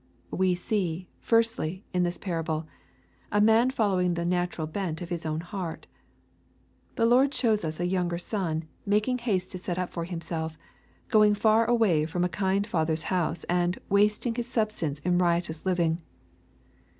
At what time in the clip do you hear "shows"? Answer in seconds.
7.35-7.63